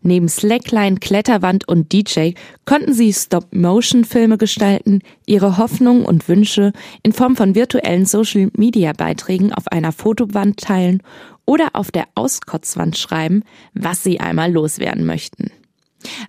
Neben 0.03 0.29
Slackline, 0.29 0.97
Kletterwand 0.97 1.69
und 1.69 1.93
DJ 1.93 2.33
konnten 2.65 2.93
sie 2.93 3.13
Stop-Motion-Filme 3.13 4.39
gestalten, 4.39 5.01
ihre 5.27 5.59
Hoffnungen 5.59 6.05
und 6.05 6.29
Wünsche 6.29 6.73
in 7.03 7.13
Form 7.13 7.37
von 7.37 7.55
virtuellen 7.55 8.07
Social-Media-Beiträgen 8.07 9.53
auf 9.53 9.69
einer 9.69 9.93
Fotowand 9.93 10.59
teilen 10.59 11.03
oder 11.47 11.71
auf 11.73 11.91
der 11.91 12.05
Auskotzwand 12.15 12.97
schreiben, 12.97 13.43
was 13.75 14.03
sie 14.03 14.21
einmal 14.21 14.53
loswerden 14.53 15.05
möchten. 15.05 15.51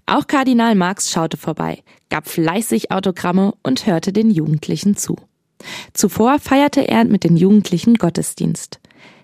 Auch 0.05 0.27
Kardinal 0.27 0.75
Marx 0.75 1.11
schaute 1.11 1.37
vorbei, 1.37 1.83
gab 2.09 2.27
fleißig 2.27 2.91
Autogramme 2.91 3.53
und 3.63 3.85
hörte 3.85 4.13
den 4.13 4.29
Jugendlichen 4.29 4.95
zu. 4.95 5.15
Zuvor 5.93 6.39
feierte 6.39 6.87
er 6.87 7.05
mit 7.05 7.23
den 7.23 7.37
Jugendlichen 7.37 7.95
Gottesdienst. 7.95 8.79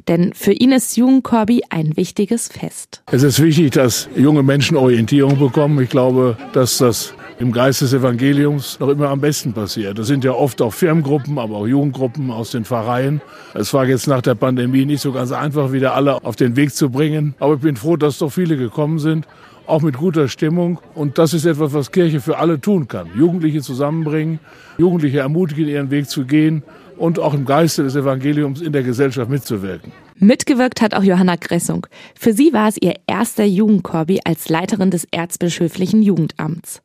Denn 0.07 0.33
für 0.33 0.53
ihn 0.53 0.71
ist 0.71 0.97
Jugendkorbi 0.97 1.61
ein 1.69 1.95
wichtiges 1.95 2.47
Fest. 2.47 3.03
Es 3.11 3.21
ist 3.21 3.41
wichtig, 3.43 3.71
dass 3.73 4.09
junge 4.15 4.41
Menschen 4.41 4.75
Orientierung 4.75 5.37
bekommen. 5.37 5.79
Ich 5.83 5.89
glaube, 5.89 6.35
dass 6.53 6.79
das 6.79 7.13
im 7.37 7.51
Geist 7.51 7.81
des 7.81 7.93
Evangeliums 7.93 8.79
noch 8.79 8.89
immer 8.89 9.09
am 9.09 9.21
besten 9.21 9.53
passiert. 9.53 9.99
Das 9.99 10.07
sind 10.07 10.23
ja 10.23 10.31
oft 10.31 10.61
auch 10.61 10.73
Firmengruppen, 10.73 11.37
aber 11.37 11.57
auch 11.57 11.67
Jugendgruppen 11.67 12.31
aus 12.31 12.51
den 12.51 12.65
Pfarreien. 12.65 13.21
Es 13.53 13.73
war 13.73 13.85
jetzt 13.85 14.07
nach 14.07 14.21
der 14.21 14.35
Pandemie 14.35 14.85
nicht 14.85 15.01
so 15.01 15.11
ganz 15.11 15.31
einfach, 15.31 15.71
wieder 15.71 15.93
alle 15.93 16.23
auf 16.23 16.35
den 16.35 16.55
Weg 16.55 16.73
zu 16.73 16.89
bringen. 16.89 17.35
Aber 17.39 17.53
ich 17.53 17.61
bin 17.61 17.75
froh, 17.75 17.95
dass 17.95 18.17
doch 18.17 18.31
viele 18.31 18.57
gekommen 18.57 18.99
sind 18.99 19.27
auch 19.69 19.83
mit 19.83 19.97
guter 19.97 20.27
Stimmung. 20.27 20.79
Und 20.95 21.19
das 21.19 21.33
ist 21.33 21.45
etwas, 21.45 21.73
was 21.73 21.91
Kirche 21.91 22.19
für 22.19 22.39
alle 22.39 22.59
tun 22.59 22.87
kann. 22.87 23.07
Jugendliche 23.15 23.61
zusammenbringen, 23.61 24.39
Jugendliche 24.79 25.19
ermutigen, 25.19 25.67
ihren 25.67 25.91
Weg 25.91 26.09
zu 26.09 26.25
gehen 26.25 26.63
und 26.99 27.19
auch 27.19 27.33
im 27.33 27.45
Geiste 27.45 27.83
des 27.83 27.95
Evangeliums 27.95 28.61
in 28.61 28.73
der 28.73 28.83
Gesellschaft 28.83 29.29
mitzuwirken. 29.29 29.91
Mitgewirkt 30.17 30.81
hat 30.81 30.93
auch 30.93 31.03
Johanna 31.03 31.37
Gressung. 31.37 31.87
Für 32.13 32.33
sie 32.33 32.51
war 32.51 32.67
es 32.67 32.77
ihr 32.79 32.95
erster 33.07 33.45
Jugendkorbi 33.45 34.19
als 34.25 34.49
Leiterin 34.49 34.91
des 34.91 35.07
erzbischöflichen 35.11 36.01
Jugendamts. 36.01 36.81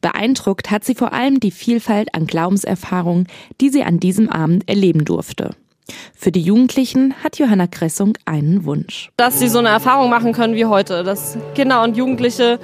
Beeindruckt 0.00 0.70
hat 0.70 0.84
sie 0.84 0.94
vor 0.94 1.12
allem 1.12 1.38
die 1.38 1.50
Vielfalt 1.50 2.14
an 2.14 2.26
Glaubenserfahrungen, 2.26 3.26
die 3.60 3.68
sie 3.68 3.82
an 3.82 4.00
diesem 4.00 4.30
Abend 4.30 4.68
erleben 4.68 5.04
durfte. 5.04 5.50
Für 6.14 6.32
die 6.32 6.42
Jugendlichen 6.42 7.14
hat 7.22 7.38
Johanna 7.38 7.66
Kressung 7.66 8.16
einen 8.24 8.64
Wunsch. 8.64 9.10
Dass 9.16 9.38
sie 9.38 9.48
so 9.48 9.58
eine 9.58 9.68
Erfahrung 9.68 10.10
machen 10.10 10.32
können 10.32 10.54
wie 10.54 10.66
heute, 10.66 11.02
dass 11.02 11.38
Kinder 11.54 11.82
und 11.82 11.96
Jugendliche 11.96 12.58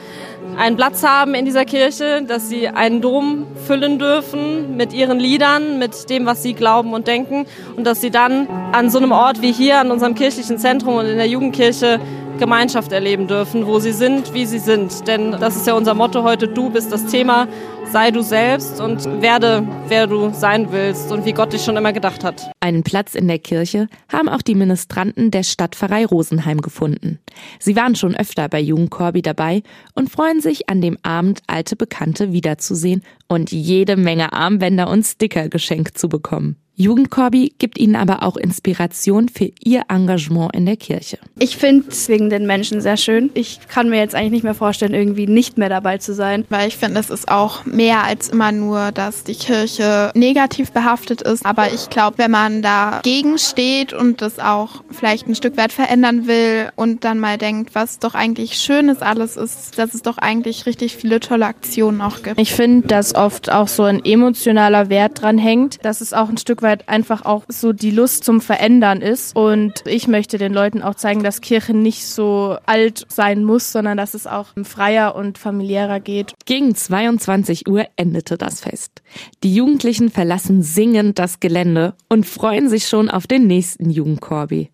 einen 0.56 0.76
Platz 0.76 1.02
haben 1.02 1.34
in 1.34 1.44
dieser 1.44 1.64
Kirche, 1.64 2.22
dass 2.22 2.48
sie 2.48 2.68
einen 2.68 3.00
Dom 3.00 3.46
füllen 3.66 3.98
dürfen 3.98 4.76
mit 4.76 4.92
ihren 4.92 5.18
Liedern, 5.18 5.78
mit 5.78 6.08
dem, 6.10 6.26
was 6.26 6.42
sie 6.42 6.54
glauben 6.54 6.92
und 6.92 7.06
denken 7.06 7.46
und 7.76 7.86
dass 7.86 8.00
sie 8.00 8.10
dann 8.10 8.48
an 8.72 8.90
so 8.90 8.98
einem 8.98 9.12
Ort 9.12 9.42
wie 9.42 9.52
hier, 9.52 9.80
an 9.80 9.90
unserem 9.90 10.14
kirchlichen 10.14 10.58
Zentrum 10.58 10.96
und 10.96 11.06
in 11.06 11.16
der 11.16 11.28
Jugendkirche 11.28 12.00
Gemeinschaft 12.38 12.92
erleben 12.92 13.26
dürfen, 13.26 13.66
wo 13.66 13.78
sie 13.78 13.92
sind, 13.92 14.34
wie 14.34 14.46
sie 14.46 14.58
sind. 14.58 15.06
Denn 15.06 15.32
das 15.32 15.56
ist 15.56 15.66
ja 15.66 15.74
unser 15.74 15.94
Motto 15.94 16.24
heute, 16.24 16.48
du 16.48 16.70
bist 16.70 16.92
das 16.92 17.06
Thema, 17.06 17.46
sei 17.94 18.10
du 18.10 18.24
selbst 18.24 18.80
und 18.80 19.22
werde, 19.22 19.64
wer 19.86 20.08
du 20.08 20.32
sein 20.34 20.72
willst 20.72 21.12
und 21.12 21.24
wie 21.24 21.32
Gott 21.32 21.52
dich 21.52 21.62
schon 21.62 21.76
immer 21.76 21.92
gedacht 21.92 22.24
hat. 22.24 22.50
Einen 22.58 22.82
Platz 22.82 23.14
in 23.14 23.28
der 23.28 23.38
Kirche 23.38 23.86
haben 24.12 24.28
auch 24.28 24.42
die 24.42 24.56
Ministranten 24.56 25.30
der 25.30 25.44
Stadtpfarrei 25.44 26.04
Rosenheim 26.04 26.60
gefunden. 26.60 27.20
Sie 27.60 27.76
waren 27.76 27.94
schon 27.94 28.16
öfter 28.16 28.48
bei 28.48 28.58
Jugendkorbi 28.58 29.22
dabei 29.22 29.62
und 29.94 30.10
freuen 30.10 30.40
sich, 30.40 30.68
an 30.68 30.80
dem 30.80 30.98
Abend 31.04 31.42
alte 31.46 31.76
Bekannte 31.76 32.32
wiederzusehen 32.32 33.04
und 33.28 33.52
jede 33.52 33.96
Menge 33.96 34.32
Armbänder 34.32 34.90
und 34.90 35.04
Sticker 35.04 35.48
geschenkt 35.48 35.96
zu 35.96 36.08
bekommen. 36.08 36.56
Jugendkorbi 36.76 37.54
gibt 37.58 37.78
ihnen 37.78 37.94
aber 37.94 38.24
auch 38.24 38.36
Inspiration 38.36 39.28
für 39.28 39.52
ihr 39.62 39.84
Engagement 39.88 40.56
in 40.56 40.66
der 40.66 40.76
Kirche. 40.76 41.18
Ich 41.38 41.56
finde 41.56 41.88
es 41.88 42.08
wegen 42.08 42.30
den 42.30 42.46
Menschen 42.46 42.80
sehr 42.80 42.96
schön. 42.96 43.30
Ich 43.34 43.60
kann 43.68 43.90
mir 43.90 43.98
jetzt 43.98 44.16
eigentlich 44.16 44.32
nicht 44.32 44.42
mehr 44.42 44.54
vorstellen, 44.54 44.92
irgendwie 44.92 45.28
nicht 45.28 45.56
mehr 45.56 45.68
dabei 45.68 45.98
zu 45.98 46.14
sein. 46.14 46.44
Weil 46.48 46.66
ich 46.66 46.76
finde, 46.76 46.98
es 46.98 47.10
ist 47.10 47.28
auch 47.28 47.64
mehr 47.84 48.02
als 48.02 48.30
immer 48.30 48.50
nur, 48.50 48.92
dass 48.92 49.24
die 49.24 49.34
Kirche 49.34 50.10
negativ 50.14 50.72
behaftet 50.72 51.20
ist. 51.20 51.44
Aber 51.44 51.70
ich 51.70 51.90
glaube, 51.90 52.16
wenn 52.16 52.30
man 52.30 52.62
dagegen 52.62 53.36
steht 53.36 53.92
und 53.92 54.22
das 54.22 54.38
auch 54.38 54.82
vielleicht 54.90 55.28
ein 55.28 55.34
Stück 55.34 55.58
weit 55.58 55.70
verändern 55.70 56.26
will 56.26 56.70
und 56.76 57.04
dann 57.04 57.18
mal 57.18 57.36
denkt, 57.36 57.74
was 57.74 57.98
doch 57.98 58.14
eigentlich 58.14 58.54
Schönes 58.54 59.02
alles 59.02 59.36
ist, 59.36 59.78
dass 59.78 59.92
es 59.92 60.00
doch 60.00 60.16
eigentlich 60.16 60.64
richtig 60.64 60.96
viele 60.96 61.20
tolle 61.20 61.44
Aktionen 61.44 62.00
auch 62.00 62.22
gibt. 62.22 62.40
Ich 62.40 62.54
finde, 62.54 62.88
dass 62.88 63.14
oft 63.14 63.52
auch 63.52 63.68
so 63.68 63.82
ein 63.82 64.02
emotionaler 64.02 64.88
Wert 64.88 65.20
dran 65.20 65.36
hängt, 65.36 65.84
dass 65.84 66.00
es 66.00 66.14
auch 66.14 66.30
ein 66.30 66.38
Stück 66.38 66.62
weit 66.62 66.88
einfach 66.88 67.26
auch 67.26 67.42
so 67.48 67.74
die 67.74 67.90
Lust 67.90 68.24
zum 68.24 68.40
Verändern 68.40 69.02
ist. 69.02 69.36
Und 69.36 69.82
ich 69.84 70.08
möchte 70.08 70.38
den 70.38 70.54
Leuten 70.54 70.80
auch 70.80 70.94
zeigen, 70.94 71.22
dass 71.22 71.42
Kirche 71.42 71.74
nicht 71.74 72.06
so 72.06 72.56
alt 72.64 73.04
sein 73.08 73.44
muss, 73.44 73.72
sondern 73.72 73.98
dass 73.98 74.14
es 74.14 74.26
auch 74.26 74.46
freier 74.62 75.14
und 75.14 75.36
familiärer 75.36 76.00
geht. 76.00 76.32
Gegen 76.46 76.74
22 76.74 77.63
Uhr 77.68 77.86
endete 77.96 78.36
das 78.38 78.60
Fest. 78.60 79.02
Die 79.42 79.54
Jugendlichen 79.54 80.10
verlassen 80.10 80.62
singend 80.62 81.18
das 81.18 81.40
Gelände 81.40 81.94
und 82.08 82.26
freuen 82.26 82.68
sich 82.68 82.88
schon 82.88 83.10
auf 83.10 83.26
den 83.26 83.46
nächsten 83.46 83.90
Jugendkorbi. 83.90 84.70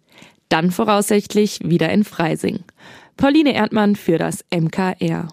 Dann 0.49 0.71
voraussichtlich 0.71 1.61
wieder 1.63 1.91
in 1.91 2.05
Freising. 2.05 2.61
Pauline 3.17 3.55
Erdmann 3.55 3.97
für 3.97 4.19
das 4.19 4.45
MKR. 4.51 5.29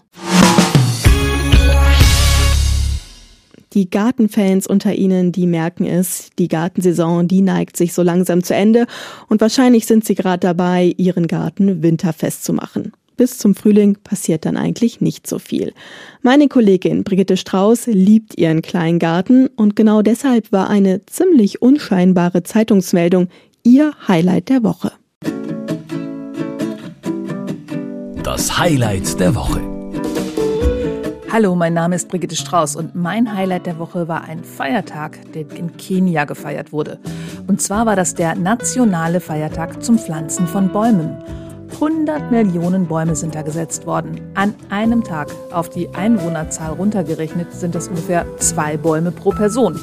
Die 3.74 3.90
Gartenfans 3.90 4.66
unter 4.66 4.94
Ihnen, 4.96 5.32
die 5.32 5.46
merken 5.46 5.86
es, 5.86 6.30
die 6.40 6.48
Gartensaison, 6.48 7.28
die 7.28 7.42
neigt 7.42 7.78
sich 7.78 7.94
so 7.94 8.02
langsam 8.02 8.44
zu 8.44 8.56
Ende 8.56 8.88
und 9.28 9.42
wahrscheinlich 9.42 9.86
sind 9.86 10.06
Sie 10.06 10.16
gerade 10.16 10.40
dabei, 10.40 10.94
Ihren 10.98 11.28
Garten 11.28 11.84
winterfest 11.84 12.44
zu 12.44 12.54
machen. 12.54 12.94
Bis 13.18 13.40
zum 13.40 13.56
Frühling 13.56 13.98
passiert 14.04 14.46
dann 14.46 14.58
eigentlich 14.58 15.02
nicht 15.02 15.26
so 15.26 15.40
viel. 15.40 15.74
Meine 16.22 16.48
Kollegin 16.48 17.04
Brigitte 17.04 17.36
Strauß 17.36 17.88
liebt 17.88 18.38
ihren 18.38 18.62
kleinen 18.62 19.00
Garten 19.00 19.48
und 19.48 19.76
genau 19.76 20.04
deshalb 20.04 20.52
war 20.52 20.70
eine 20.70 21.04
ziemlich 21.08 21.60
unscheinbare 21.60 22.44
Zeitungsmeldung 22.44 23.30
ihr 23.64 23.94
Highlight 24.08 24.50
der 24.50 24.64
Woche. 24.64 24.92
Das 28.22 28.60
Highlight 28.60 29.20
der 29.20 29.34
Woche. 29.34 29.62
Hallo, 31.32 31.56
mein 31.56 31.74
Name 31.74 31.96
ist 31.96 32.10
Brigitte 32.10 32.36
Strauß 32.36 32.76
und 32.76 32.94
mein 32.94 33.36
Highlight 33.36 33.66
der 33.66 33.80
Woche 33.80 34.08
war 34.08 34.26
ein 34.26 34.44
Feiertag, 34.44 35.20
der 35.34 35.50
in 35.58 35.76
Kenia 35.76 36.26
gefeiert 36.26 36.72
wurde. 36.72 37.00
Und 37.48 37.64
zwar 37.64 37.88
war 37.88 37.96
das 37.96 38.14
der 38.14 38.36
nationale 38.36 39.20
Feiertag 39.20 39.84
zum 39.84 39.98
Pflanzen 39.98 40.46
von 40.46 40.70
Bäumen. 40.70 41.18
100 41.74 42.32
Millionen 42.32 42.88
Bäume 42.88 43.16
sind 43.16 43.36
da 43.36 43.42
gesetzt 43.42 43.86
worden. 43.86 44.22
An 44.34 44.56
einem 44.70 45.04
Tag. 45.04 45.30
Auf 45.52 45.70
die 45.70 45.90
Einwohnerzahl 45.94 46.74
runtergerechnet 46.74 47.54
sind 47.54 47.76
das 47.76 47.88
ungefähr 47.88 48.26
zwei 48.38 48.78
Bäume 48.78 49.12
pro 49.12 49.32
Person. 49.32 49.80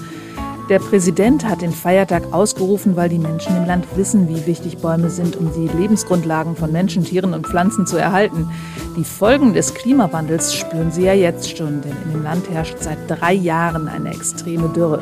Der 0.71 0.79
Präsident 0.79 1.47
hat 1.47 1.61
den 1.61 1.73
Feiertag 1.73 2.33
ausgerufen, 2.33 2.97
weil 2.97 3.11
die 3.11 3.19
Menschen 3.19 3.55
im 3.55 3.67
Land 3.67 3.85
wissen, 3.97 4.29
wie 4.31 4.47
wichtig 4.47 4.79
Bäume 4.79 5.11
sind, 5.11 5.37
um 5.37 5.53
die 5.53 5.69
Lebensgrundlagen 5.69 6.57
von 6.57 6.73
Menschen, 6.73 7.05
Tieren 7.05 7.35
und 7.35 7.47
Pflanzen 7.47 7.87
zu 7.87 7.99
erhalten. 7.99 8.49
Die 8.97 9.05
Folgen 9.05 9.53
des 9.53 9.75
Klimawandels 9.75 10.55
spüren 10.55 10.91
sie 10.91 11.05
ja 11.05 11.13
jetzt 11.13 11.55
schon, 11.57 11.83
denn 11.83 11.93
in 12.05 12.13
dem 12.13 12.23
Land 12.23 12.49
herrscht 12.49 12.79
seit 12.81 12.99
drei 13.09 13.35
Jahren 13.35 13.89
eine 13.89 14.11
extreme 14.11 14.71
Dürre. 14.71 15.01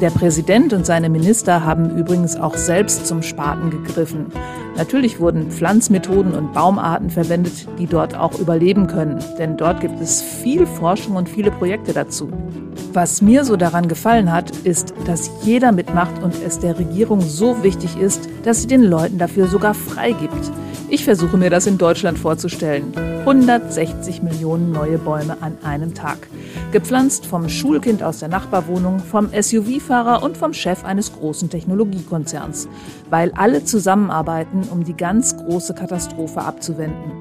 Der 0.00 0.10
Präsident 0.10 0.72
und 0.72 0.86
seine 0.86 1.10
Minister 1.10 1.64
haben 1.64 1.96
übrigens 1.98 2.36
auch 2.36 2.56
selbst 2.56 3.06
zum 3.06 3.22
Spaten 3.22 3.70
gegriffen. 3.70 4.32
Natürlich 4.76 5.20
wurden 5.20 5.50
Pflanzmethoden 5.50 6.32
und 6.32 6.52
Baumarten 6.52 7.10
verwendet, 7.10 7.68
die 7.78 7.86
dort 7.86 8.16
auch 8.16 8.38
überleben 8.38 8.86
können, 8.88 9.22
denn 9.38 9.56
dort 9.56 9.80
gibt 9.80 10.00
es 10.00 10.20
viel 10.20 10.66
Forschung 10.66 11.14
und 11.16 11.28
viele 11.28 11.52
Projekte 11.52 11.92
dazu. 11.92 12.28
Was 12.92 13.22
mir 13.22 13.44
so 13.44 13.56
daran 13.56 13.88
gefallen 13.88 14.32
hat, 14.32 14.50
ist, 14.58 14.94
dass 15.04 15.30
jeder 15.42 15.72
mitmacht 15.72 16.22
und 16.22 16.34
es 16.44 16.58
der 16.58 16.78
Regierung 16.78 17.20
so 17.20 17.62
wichtig 17.62 17.96
ist, 17.96 18.28
dass 18.44 18.62
sie 18.62 18.68
den 18.68 18.82
Leuten 18.82 19.18
dafür 19.18 19.46
sogar 19.46 19.74
freigibt. 19.74 20.52
Ich 20.88 21.04
versuche 21.04 21.36
mir 21.36 21.50
das 21.50 21.66
in 21.66 21.78
Deutschland 21.78 22.18
vorzustellen. 22.18 22.92
160 23.20 24.22
Millionen 24.22 24.70
neue 24.70 24.98
Bäume 24.98 25.38
an 25.40 25.56
einem 25.64 25.94
Tag. 25.94 26.28
Gepflanzt 26.72 27.24
vom 27.24 27.48
Schulkind 27.48 28.02
aus 28.02 28.18
der 28.18 28.28
Nachbarwohnung, 28.28 28.98
vom 28.98 29.30
SUV-Fahrer 29.32 30.22
und 30.22 30.36
vom 30.36 30.52
Chef 30.52 30.84
eines 30.84 31.12
großen 31.12 31.48
Technologiekonzerns. 31.48 32.68
Weil 33.08 33.32
alle 33.32 33.64
zusammenarbeiten, 33.64 34.63
um 34.68 34.84
die 34.84 34.96
ganz 34.96 35.36
große 35.36 35.74
Katastrophe 35.74 36.42
abzuwenden. 36.42 37.12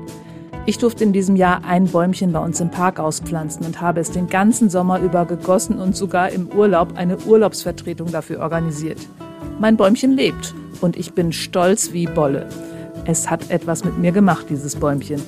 Ich 0.65 0.77
durfte 0.77 1.03
in 1.03 1.11
diesem 1.11 1.35
Jahr 1.35 1.65
ein 1.65 1.87
Bäumchen 1.87 2.31
bei 2.31 2.39
uns 2.39 2.61
im 2.61 2.71
Park 2.71 2.97
auspflanzen 2.97 3.65
und 3.65 3.81
habe 3.81 3.99
es 3.99 4.11
den 4.11 4.27
ganzen 4.27 4.69
Sommer 4.69 4.99
über 4.99 5.25
gegossen 5.25 5.77
und 5.77 5.93
sogar 5.93 6.29
im 6.29 6.47
Urlaub 6.47 6.95
eine 6.95 7.17
Urlaubsvertretung 7.17 8.11
dafür 8.11 8.39
organisiert. 8.39 8.97
Mein 9.59 9.75
Bäumchen 9.75 10.13
lebt 10.13 10.55
und 10.79 10.95
ich 10.95 11.13
bin 11.13 11.33
stolz 11.33 11.91
wie 11.91 12.07
Bolle. 12.07 12.47
Es 13.05 13.29
hat 13.29 13.49
etwas 13.49 13.83
mit 13.83 13.97
mir 13.97 14.13
gemacht, 14.13 14.45
dieses 14.49 14.77
Bäumchen. 14.77 15.21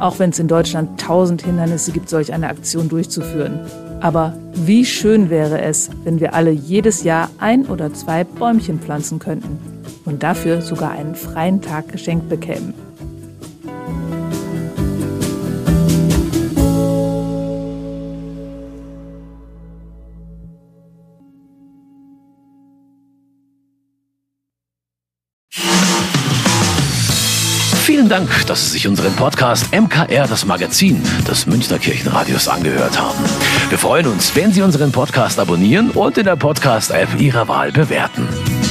Auch 0.00 0.18
wenn 0.18 0.30
es 0.30 0.40
in 0.40 0.48
Deutschland 0.48 1.00
tausend 1.00 1.42
Hindernisse 1.42 1.92
gibt, 1.92 2.08
solch 2.08 2.32
eine 2.32 2.48
Aktion 2.48 2.88
durchzuführen. 2.88 3.60
Aber 4.00 4.34
wie 4.52 4.84
schön 4.84 5.30
wäre 5.30 5.60
es, 5.60 5.90
wenn 6.02 6.18
wir 6.18 6.34
alle 6.34 6.50
jedes 6.50 7.04
Jahr 7.04 7.30
ein 7.38 7.66
oder 7.66 7.94
zwei 7.94 8.24
Bäumchen 8.24 8.80
pflanzen 8.80 9.20
könnten 9.20 9.75
und 10.06 10.22
dafür 10.22 10.62
sogar 10.62 10.92
einen 10.92 11.14
freien 11.14 11.60
Tag 11.60 11.92
geschenkt 11.92 12.28
bekämen. 12.28 12.74
Vielen 27.84 28.08
Dank, 28.08 28.46
dass 28.46 28.66
Sie 28.66 28.70
sich 28.70 28.86
unseren 28.86 29.12
Podcast 29.14 29.74
MKR, 29.74 30.28
das 30.28 30.44
Magazin 30.44 31.02
des 31.26 31.46
Münchner 31.46 31.78
Kirchenradios, 31.78 32.46
angehört 32.46 33.00
haben. 33.00 33.18
Wir 33.68 33.78
freuen 33.78 34.06
uns, 34.06 34.34
wenn 34.36 34.52
Sie 34.52 34.62
unseren 34.62 34.92
Podcast 34.92 35.40
abonnieren 35.40 35.90
und 35.90 36.16
in 36.16 36.24
der 36.24 36.36
Podcast-App 36.36 37.20
Ihrer 37.20 37.48
Wahl 37.48 37.72
bewerten. 37.72 38.28